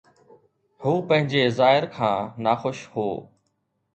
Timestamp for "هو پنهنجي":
0.81-1.43